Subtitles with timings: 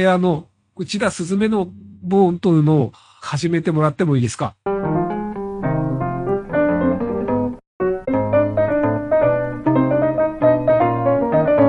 [0.00, 1.68] あの、内田すずめの
[2.02, 4.54] ボーンというのを始めてもらってもいいですか？
[4.64, 4.70] は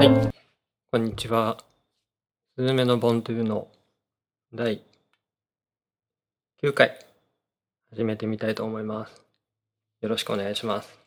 [0.03, 0.31] い。
[0.91, 1.57] こんにちは。
[2.55, 3.67] すずめのボンというの
[4.53, 4.83] 第
[6.61, 6.99] 9回
[7.89, 9.23] 始めてみたいと思います。
[10.01, 10.99] よろしくお願いします。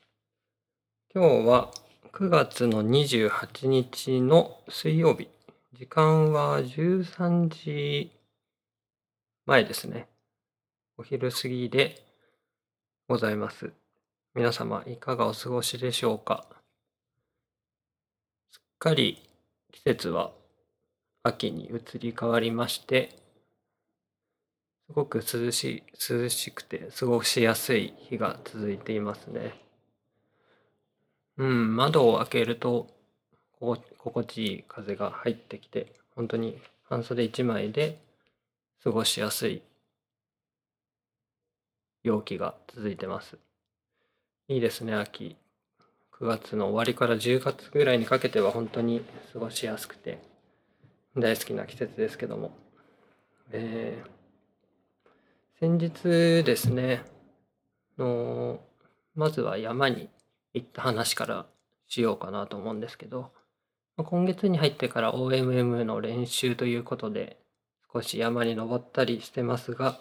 [1.14, 1.70] 今日は
[2.12, 5.28] 9月の28日の水曜日。
[5.74, 8.12] 時間は13時
[9.46, 10.06] 前ですね。
[10.98, 12.04] お昼過ぎで
[13.08, 13.72] ございます。
[14.34, 16.46] 皆様いかがお過ごしでしょうか？
[18.50, 19.22] すっかり
[19.72, 20.32] 季節は
[21.22, 23.08] 秋に移り変わりまして、
[24.88, 29.54] すごく涼しい、涼しくて過ごしやすい日が続いていますね。
[31.38, 32.88] うん、窓を開けると、
[34.02, 37.98] 心地いい風が入ってきて、本当に半袖一枚で
[38.82, 39.62] 過ごしやすい
[42.02, 43.38] 陽気が続いてます。
[44.48, 45.36] いいですね、秋。
[46.18, 50.18] 9月の終わりから10月ぐらいにかけては本当に過ごしやすくて
[51.16, 52.52] 大好きな季節ですけども、
[53.50, 54.22] えー
[55.62, 57.04] 先日ですね
[57.96, 58.58] の
[59.14, 60.08] まずは山に
[60.54, 61.46] 行った話から
[61.86, 63.30] しようかなと思うんですけど
[64.04, 67.38] 今月に入ってから OMM の練習ということで
[67.92, 69.98] 少し山に登ったりしてますが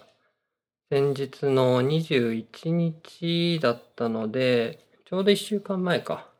[0.90, 6.32] 先日の21日だったのでちょうど1週間前か。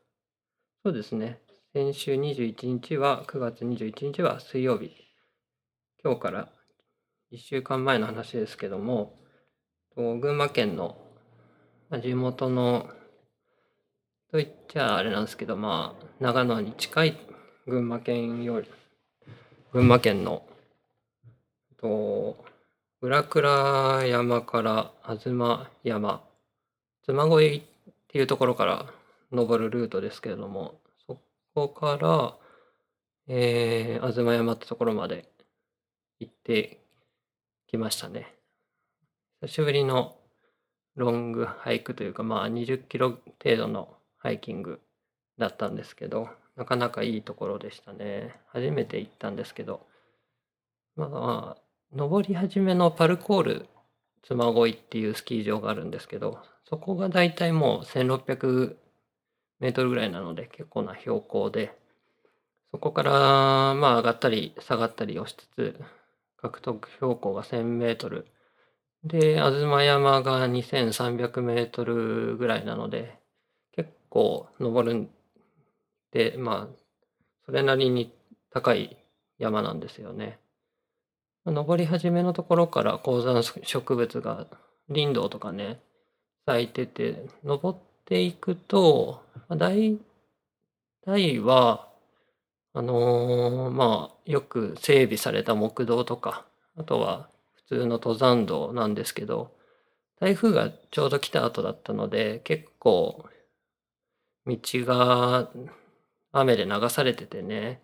[0.86, 1.42] そうですね。
[1.74, 4.94] 先週21日は、9月21日は水曜日。
[6.02, 6.50] 今日から
[7.34, 9.20] 1週間前の話ですけども、
[9.98, 10.98] 群馬県の、
[12.02, 12.90] 地元の、
[14.32, 17.18] と言っちゃあれなんですけど、まあ、長野に近い
[17.68, 18.68] 群馬県より、
[19.72, 20.44] 群馬県の、
[21.80, 22.44] と
[23.02, 26.24] 裏倉山から東山、
[27.04, 27.62] 妻恋っ
[28.08, 28.86] ていうところから
[29.32, 31.20] 登るルートですけれども、そ
[31.54, 32.36] こから、
[33.28, 35.30] えー、東山ってところまで
[36.20, 36.80] 行って
[37.68, 38.34] きましたね。
[39.42, 40.16] 久しぶりの
[40.96, 44.82] ロングハイクというか、まあ20キロ程度のハイキング
[45.38, 46.30] だったんですけど、
[46.62, 48.36] なかなかいいところでしたね。
[48.50, 49.82] 初めて行ったんですけど、
[50.96, 51.62] まあ、
[51.92, 53.66] 登り始めのパルコール
[54.22, 56.38] 妻恋っていうスキー場があるんですけど、
[56.70, 58.76] そこがだいたいもう1600
[59.60, 61.76] メートルぐらいなので結構な標高で、
[62.70, 63.12] そこから
[63.74, 65.80] まあ上がったり下がったりをしつつ、
[66.38, 68.28] 獲得標高が1000メートル。
[69.04, 73.18] で、東山が2300メートルぐらいなので、
[73.76, 75.10] 結構登るん
[76.12, 76.76] で、まあ、
[77.46, 78.14] それなりに
[78.52, 78.98] 高い
[79.40, 80.40] 山なんですよね。
[81.46, 84.46] 登り始めのところから高山植物が
[84.94, 85.80] 林道とかね
[86.46, 89.98] 咲いてて登っていくと大
[91.04, 91.88] 体は
[92.74, 96.46] あのーまあよく整備された木道とか
[96.78, 97.28] あとは
[97.68, 99.52] 普通の登山道なんですけど
[100.20, 103.26] 台風がちょうど来た後だったので結構
[104.46, 105.50] 道が
[106.32, 107.82] 雨で流されててね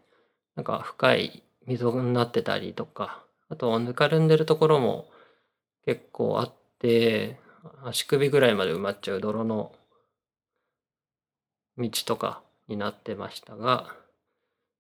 [0.56, 5.10] なんか深い溝になってたりとかあと、ぬかるんでるところも
[5.86, 7.40] 結構あって、
[7.84, 9.72] 足首ぐらいまで埋まっちゃう泥の
[11.78, 13.96] 道とかになってましたが、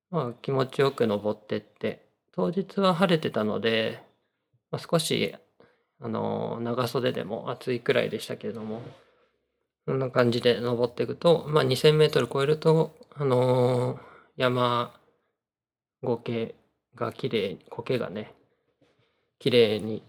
[0.09, 4.03] まあ気持ちよく登ってって、当日は晴れてたので、
[4.69, 5.33] まあ、少し、
[5.99, 8.81] あの、長袖でも暑いくらいでしたけれども、
[9.87, 13.99] そんな感じで登っていくと、まあ2000メートル超えると、あの
[14.35, 14.93] 山
[16.03, 16.53] 苔
[16.93, 18.35] が綺麗に、苔がね、
[19.39, 20.03] 綺麗に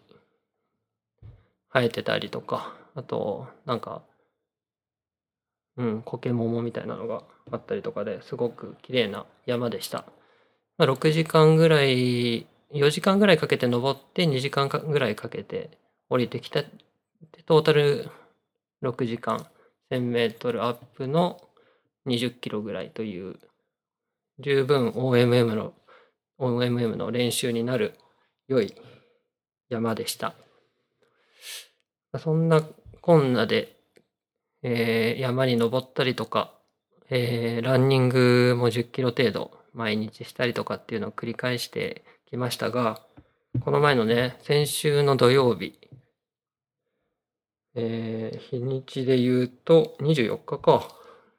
[1.73, 4.03] 生えてたりとか、あと、なんか、
[5.79, 10.05] うん、苔桃みたいなのがあったりとかですごく綺麗な山でした。
[10.77, 15.79] まあ、6時間ぐらい、4時間ぐらいかけて登って2時間ぐらいかけて
[16.11, 16.61] 降りてきた。
[16.61, 16.69] で
[17.47, 18.11] トータル
[18.83, 19.47] 6時間、
[19.91, 21.41] 1000メートルアップの
[22.09, 23.39] 20キロぐらいという、
[24.41, 25.75] 十分 OMM の、
[26.39, 27.95] OMM の練習になる
[28.49, 28.75] 良い
[29.69, 30.35] 山でした。
[32.19, 32.63] そんな
[33.01, 33.77] こんなで、
[34.63, 36.55] えー山に登ったりとか、
[37.11, 43.03] えーランニングも10キロ程度毎日したりとかっていうのを繰り返してきましたが、
[43.61, 45.79] この前のね、先週の土曜日、
[47.75, 50.89] えー日にちで言うと24日か、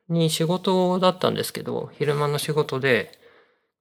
[0.09, 3.11] に仕事だったんですけど、昼間の仕事で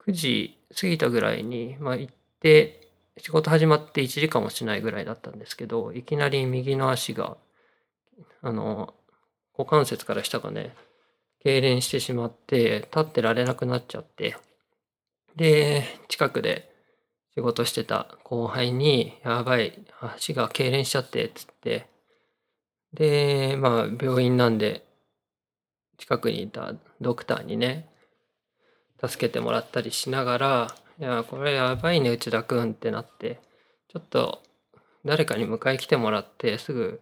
[0.06, 2.88] 9時過ぎたぐらいに、まあ、行って、
[3.19, 7.36] 仕事始まって1時間もしないぐらいだったんですけど、いきなり右の足が、
[8.42, 8.94] あの、
[9.56, 10.75] 股関節から下がね、
[11.44, 14.36] 痙攣してしまって、立ってられなくなっちゃって、
[15.36, 16.70] で、近くで
[17.34, 21.86] 仕事してた後輩に、やばい、足が痙攣しちゃって、つって、
[22.92, 24.88] で、まあ、病院なんで、
[25.99, 27.89] 近くにいたドクターにね、
[29.05, 33.41] 助けてもらったりしながら、いや、これやばいね、内田くんってなって、
[33.89, 34.43] ちょっと
[35.05, 37.00] 誰かに迎え来てもらって、すぐ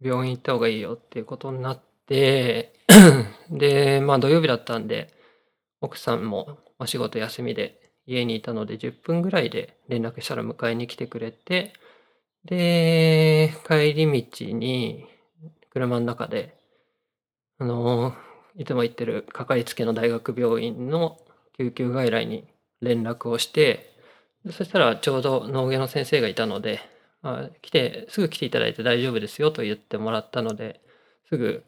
[0.00, 2.72] 病院行った方がいいよっていうことになって、
[3.50, 5.12] で、まあ土曜日だったんで、
[5.80, 11.72] 奥さんもお仕事休みで家にいたので10分ぐらいで連絡したら迎えに来てくれて、
[12.44, 15.06] で、帰り道に
[15.70, 16.56] 車の中で、
[17.58, 18.14] あの、
[18.56, 21.18] いつも行ってるかかりつけの大学病院の
[21.56, 22.46] 救急外来に
[22.80, 23.94] 連絡をして、
[24.50, 26.80] そしたらちょうど脳外の先生がいたので、
[27.22, 30.80] まあ、来て、すぐ来ていただいて大丈夫ですよと言ってもらったので、
[31.28, 31.64] すぐ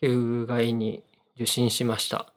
[0.00, 1.02] 救外に
[1.36, 2.32] 受診しました。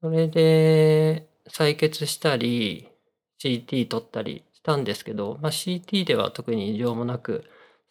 [0.00, 2.88] それで、採血したり、
[3.42, 7.44] CT 取ったりしたんですけど、まあ、CT では特に異常もなく、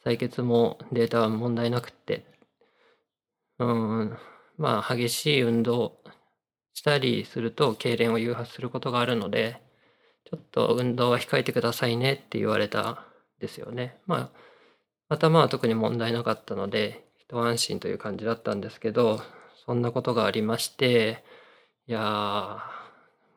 [0.05, 2.25] 採血もデータは問題なくって、
[3.59, 4.17] うん、
[4.57, 5.97] まあ、激しい運動
[6.73, 9.61] したりすると、痙攣を誘発することがあるので、
[10.25, 12.97] ちょっと運動は控えてくださいねって言われたん
[13.39, 13.99] ですよね。
[14.05, 14.31] ま
[15.09, 19.21] あ、頭は特に問題なかったので、一安心という感じだったんですけど、
[19.65, 21.23] そんなことがありまして、
[21.87, 22.59] いや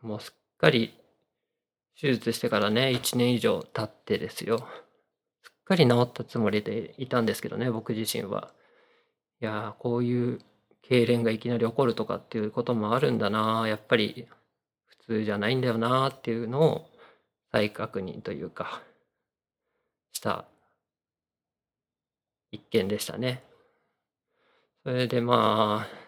[0.03, 0.95] ー、もうすっかり
[2.01, 4.59] 手術してからね、1年以上経ってですよ。
[5.43, 8.53] すっかり治ったつもりでいたんですけどね、僕自身は。
[9.43, 10.39] いや、こういう
[10.83, 14.29] 痙攣がいきなり起こるとかっていうこともあるんだな、やっぱり
[14.87, 16.91] 普通じゃないんだよなっていうのを
[17.53, 18.83] 再確認というか、
[20.13, 20.45] した
[22.53, 23.43] 一件でしたね。
[24.83, 26.01] それでまあ、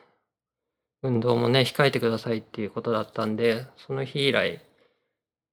[1.03, 4.63] 運動もね、控えてくださいっていうことだったんで、その日以来、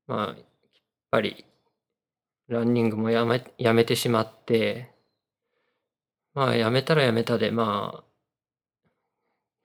[0.08, 0.44] まあ、きっ
[1.12, 1.46] ぱり、
[2.48, 4.92] ランニングもやめ、やめてしまって、
[6.40, 8.04] まあ、やめたらやめたで、まあ、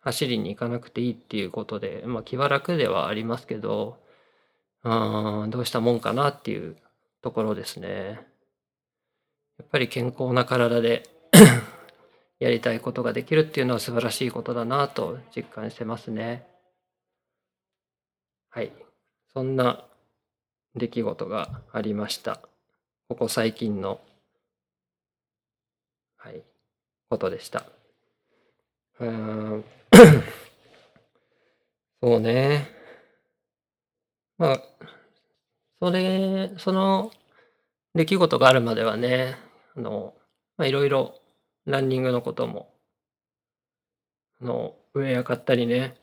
[0.00, 4.02] 走りに行かなくていいっていうことで、まあ、気は楽ではありますけど、
[4.82, 6.76] あーどうしたもんかなっていう
[7.22, 8.26] ところですね。
[9.56, 11.04] やっぱり健康な体で
[12.40, 16.44] やりたいことができるっていうのは素晴らしいことだなと実感してますね。
[18.50, 18.72] はい。
[19.32, 19.86] そんな
[20.74, 22.40] 出来事がありました。
[23.06, 24.00] ここ最近の、
[26.16, 26.42] はい、
[27.14, 27.64] ことでした。
[32.02, 32.68] そうね。
[34.36, 34.62] まあ、
[35.80, 37.12] それ、その
[37.94, 39.36] 出来事があるまではね、
[39.76, 40.14] あの、
[40.56, 41.20] まあ、いろいろ
[41.66, 42.74] ランニングのことも、
[44.40, 45.96] あの、ウェア買ったりね、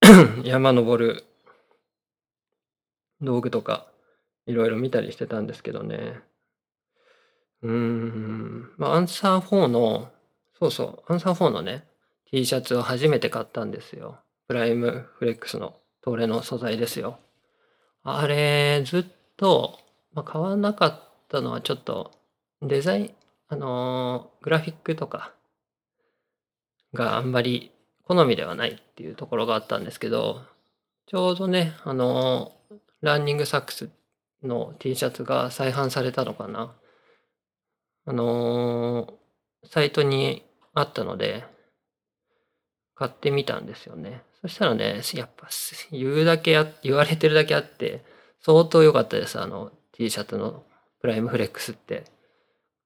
[0.42, 1.24] 山登る
[3.20, 3.86] 道具とか、
[4.46, 6.20] いろいろ見たりしてたんですけどね。
[7.62, 10.10] うーん、まあ、アンサー4の、
[10.58, 11.84] そうそう、アンサー4のね、
[12.30, 14.18] T シャツを初めて買ったんですよ。
[14.48, 17.18] プライムフレックスの東レの素材ですよ。
[18.02, 19.04] あれ、ずっ
[19.36, 19.78] と、
[20.12, 22.10] まあ、買わなかったのはちょっと、
[22.62, 23.14] デザイン、
[23.48, 25.32] あのーグラフィックとか
[26.92, 27.70] があんまり
[28.04, 30.42] 好みではないっていうところがあったんですけど、
[31.06, 33.90] ちょうどね、あのーランニングサックス
[34.42, 36.74] の T シャツが再販されたのかな。
[38.06, 40.47] あのーサイトに
[40.80, 41.44] あったので、
[42.94, 44.22] 買ってみたんですよね。
[44.40, 45.48] そしたらね、やっぱ
[45.92, 48.04] 言うだけ、言われてるだけあって、
[48.40, 50.64] 相当良かったです、あの T シャツの
[51.00, 52.04] プライムフレックスって。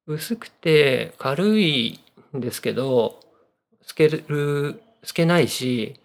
[0.07, 2.01] 薄くて軽い
[2.37, 3.21] んですけど、
[3.83, 6.01] 透ける、透けないし、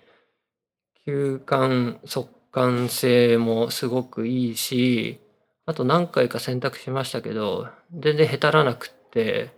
[1.08, 5.20] 吸汗、速乾性もすごくいいし、
[5.66, 9.50] あと何回か選択しましたけど、全然へたらなくって、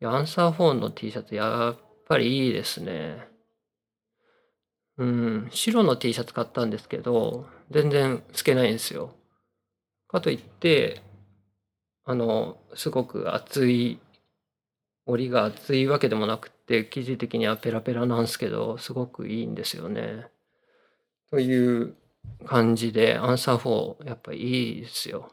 [0.00, 1.76] やアンサー4の T シャツやっ
[2.06, 3.28] ぱりいいですね。
[4.98, 9.14] うん、白の T シャツ買ったんですけど、全然透けないんですよ。
[10.08, 11.02] かといって、
[12.04, 13.98] あの、すごく厚い、
[15.06, 20.28] 折りが厚いわけでもなくて、生地的にはペラペラなんですけど、すごくいいんですよね。
[21.30, 21.96] という
[22.46, 25.30] 感じで、アンサー4、やっぱいいですよ。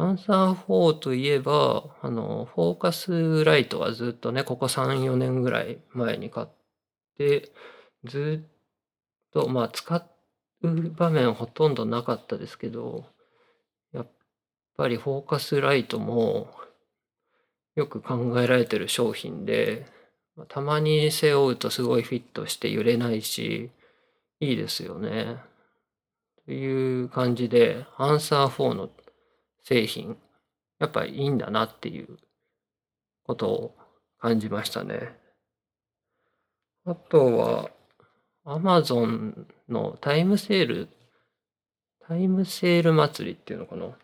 [0.00, 6.46] アンサー4といえば、あの、フォーカスライトはずっとね、ここ3、4年ぐらい前に買っ
[7.16, 7.50] て、
[8.04, 8.50] ずっ
[9.32, 9.96] と、まあ、使
[10.62, 13.06] う場面ほとんどなかったですけど、
[13.92, 14.10] やっ
[14.76, 16.48] ぱりフォーカスライトも
[17.74, 19.84] よく考えられてる商品で、
[20.46, 23.72] たまに背負うとすごいフィットして揺れないし、
[24.38, 25.38] いいですよね。
[26.46, 28.88] という感じで、アンサー4の
[29.68, 30.16] 製品、
[30.78, 32.16] やっぱいいんだなっていう
[33.24, 33.76] ことを
[34.18, 35.14] 感じましたね。
[36.86, 37.70] あとは、
[38.46, 40.88] アマゾンのタイムセール、
[42.00, 43.98] タイムセール祭りっていうのかな。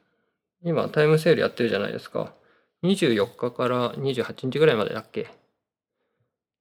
[0.62, 2.34] 今、タイムセールやってるじゃないですか。
[2.82, 5.30] 24日から28日ぐらいまでだっけ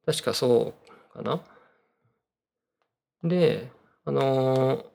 [0.05, 0.73] 確かそ
[1.11, 1.43] うかな。
[3.21, 3.69] で、
[4.05, 4.93] あのー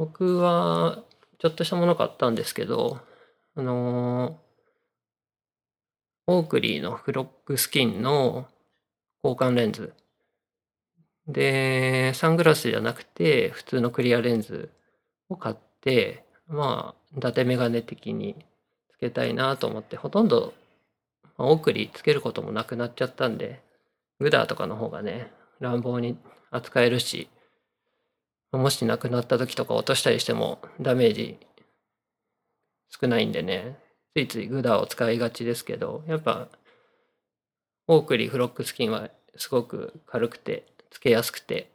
[0.00, 1.04] 僕は
[1.40, 3.00] ちょっとしたもの買ったんですけど、
[3.56, 4.50] あのー
[6.32, 8.46] オークリーのフロックスキンの
[9.24, 9.94] 交換レンズ。
[11.26, 14.70] で、サングラスじゃなくて、普通のクリアレンズ
[15.28, 18.36] を買って、まあ、伊達メガネ的に
[18.92, 20.54] つけたいなと思って、ほとんど、
[21.36, 23.60] まあオークリーつけることもなくなっちゃったんで、
[24.20, 26.16] グダーとかの方がね、乱暴に
[26.52, 27.28] 扱えるし、
[28.52, 31.38] もしなくなった時とか落としたりしてもダメージ
[32.90, 33.78] 少ないんでね、
[34.14, 36.48] ついついグダを使いがちですけど、やっぱ、
[37.86, 41.70] オークリーフロックスキンはすごく軽くて、つけやすくて、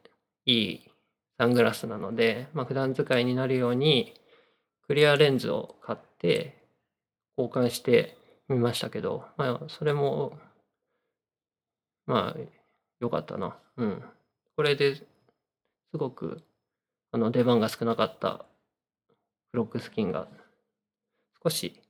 [0.46, 0.92] いい
[1.38, 4.14] サングラスなので、まあ、普段使いになるように、
[4.88, 6.62] クリアレンズを買って、
[7.38, 8.18] 交換して
[8.48, 10.38] みましたけど、まあ、それも、
[12.06, 12.40] まあ、
[13.00, 13.58] 良かったな。
[13.78, 14.04] うん。
[14.56, 15.04] これです
[15.94, 16.44] ごく、
[17.16, 18.44] あの、出番が少なかった
[19.52, 20.28] フロックスキンが、
[21.42, 21.82] 少し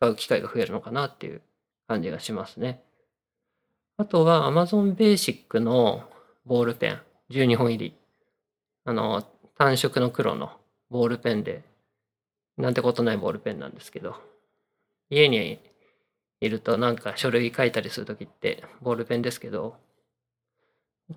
[0.00, 1.40] 使う機会が増えるのかなっていう
[1.86, 2.82] 感じがしますね。
[3.96, 6.10] あとは Amazon Basic の
[6.44, 7.00] ボールペン、
[7.30, 7.94] 12本入り。
[8.84, 9.22] あの、
[9.56, 10.50] 単色の黒の
[10.90, 11.62] ボールペンで、
[12.56, 14.16] なんてことないボールペンなんですけど、
[15.10, 15.60] 家に
[16.40, 19.76] いるとなんか書類書いたりするときってボールペンですけど、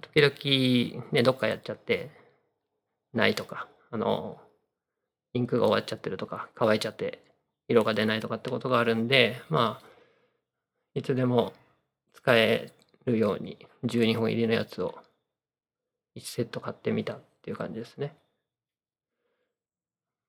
[0.01, 2.26] 時々ね、どっかやっちゃって、
[3.17, 4.39] ないとか、あの、
[5.33, 7.21] インクが終わっちゃってるとか、乾いちゃって
[7.67, 9.87] 色が出ないとかってことがあるんで、まあ、
[10.93, 11.53] いつでも
[12.13, 12.71] 使え
[13.05, 14.95] るように12本入りのやつを
[16.15, 18.15] 1セット買ってみたっていう感じですね。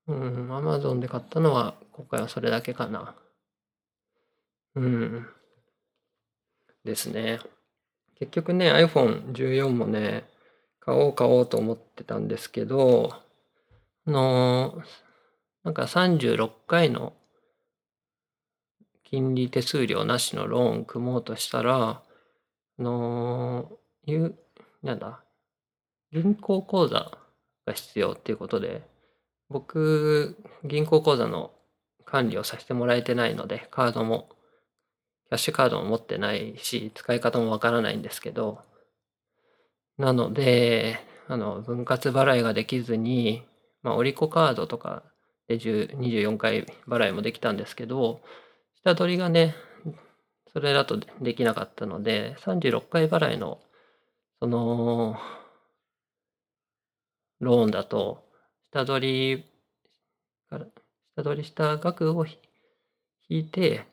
[0.07, 3.15] うん、アマゾンで買ったのは今回はそれだけかな。
[4.75, 5.27] うん。
[6.83, 7.39] ですね。
[8.17, 10.25] 結局ね、iPhone14 もね、
[10.89, 13.13] 買おう買おうと思ってたんですけど、
[14.07, 14.83] あのー
[15.63, 17.13] なんか36回の
[19.03, 22.01] 金利手数料なしのローン組もうとしたら、
[22.79, 24.39] あのーいう、
[24.81, 25.23] なんだ、
[26.11, 27.11] 銀行口座
[27.67, 28.81] が必要っていうことで、
[29.49, 31.51] 僕、銀行口座の
[32.03, 34.29] 管理をさせてもらえてないので、カードも、
[35.27, 38.63] キャッシュカードも持ってないし、使い方もわからないんですけど、
[39.99, 43.43] なので、あの、分割払いができずに、
[43.83, 45.03] まあ、オリコカードとか
[45.49, 48.21] で24回払いもできたんですけど、
[48.81, 49.55] 下取りがね、
[50.53, 53.59] それだとできなかったので、36回払いの、
[54.39, 55.17] その、
[57.41, 58.23] ローンだと、
[58.71, 59.45] 下取り
[60.49, 60.65] から、
[61.17, 62.37] 下取りした額を引
[63.27, 63.85] いて、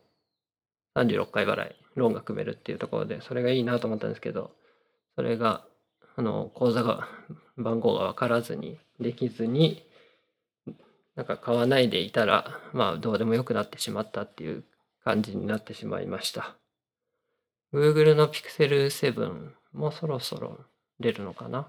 [0.94, 4.52] 36回払い、ローンが組めるっていうところで、それがいいなと思ったんですけど、
[5.16, 5.66] それが、
[6.16, 7.08] あの、口座が、
[7.56, 9.82] 番号が分からずに、できずに、
[11.14, 14.64] なんか買わないでいたら、まあ、どうでもよくなってしまったっていう
[15.04, 16.56] 感じになってしまいました。
[17.72, 20.58] Google の Pixel 7もそろそろ
[21.00, 21.68] 出るのかな？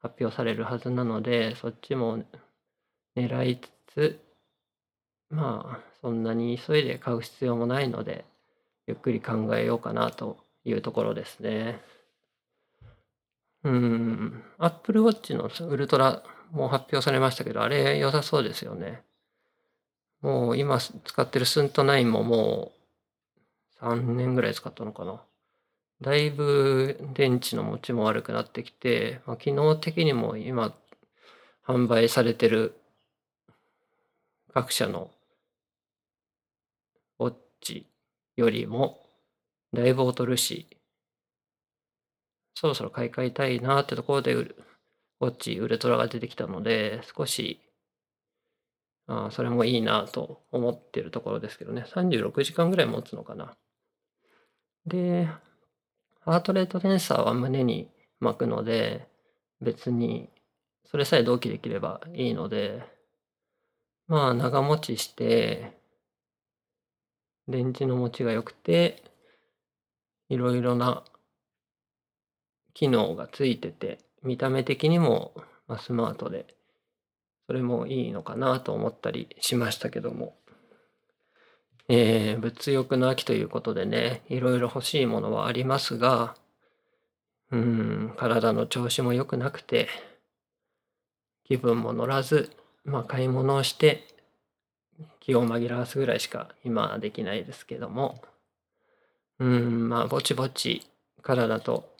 [0.00, 2.22] 発表されるはずなので、そっちも
[3.16, 4.20] 狙いつつ、
[5.30, 8.24] まあ、そんなに急いで買う必要もないので、
[8.86, 11.80] ゆっくり考えようかなというところですね。
[13.64, 19.02] うん、Apple Watch のウルトラも発表されましたけど、あれ良さそうですよね。
[20.20, 22.72] もう今使ってるスント9もも
[23.80, 25.20] う3年ぐらい使ったのかな。
[26.00, 30.74] だいぶ電池の持ちも悪くなってきて、まあ、機能的にも今
[31.64, 32.76] 販売されてる
[34.52, 35.10] 各社の
[37.20, 37.86] ウォッチ
[38.36, 38.98] よりも
[39.72, 40.66] だいぶ劣るし、
[42.54, 44.56] そろそろ買い替えたいなってところでウル
[45.20, 47.60] ウォッチウルトラが出てきたので、少し
[49.06, 51.84] あーそれもいいなと思ってるところですけどね。
[51.86, 53.56] 36時間ぐらい持つのかな。
[54.86, 55.28] で、
[56.20, 57.90] ハートレートセンサーは胸に
[58.20, 59.08] 巻くので、
[59.60, 60.28] 別に
[60.84, 62.82] それさえ同期できればいいので、
[64.06, 65.78] まあ、長持ちして、
[67.48, 69.02] 電池の持ちが良くて、
[70.28, 71.04] いろいろな
[72.74, 75.34] 機能がついてて、見た目的にも、
[75.80, 76.54] スマートで、
[77.46, 80.36] それもいいのかなと思ったりしましたけども。
[81.88, 86.36] えー、物欲の秋ということでね、いろいろ欲しいものはありますが、
[87.50, 89.88] うん、体の調子も良くなくて、
[91.44, 92.50] 気分も乗らず、
[92.84, 94.06] まあ、買い物をして、
[95.20, 98.22] 気を紛らわすぐらいしか今できないですけども、
[99.38, 100.86] うん、まあ、ぼちぼち
[101.20, 101.91] 体と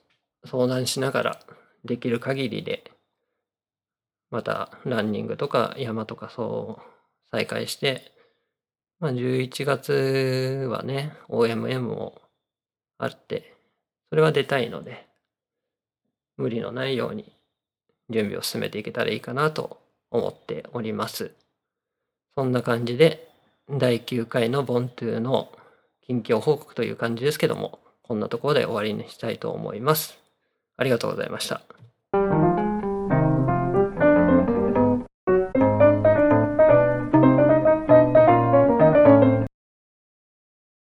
[0.44, 1.40] 相談しながら、
[1.84, 2.90] できる限りで、
[4.30, 6.82] またランニングとか山とかそう
[7.30, 8.12] 再開して、
[9.00, 12.22] まあ、11月はね、OMM も
[12.98, 13.54] あって、
[14.10, 15.08] それは出たいので、
[16.36, 17.36] 無理のないように
[18.10, 19.80] 準備を進めていけたらいいかなと
[20.10, 21.32] 思っております。
[22.36, 23.28] そんな感じで、
[23.68, 25.52] 第9回のボントゥーの
[26.06, 30.21] 近況報告という感じですけども、こんなところで終わりにしたいと思います。
[30.76, 31.62] ありがとうございました。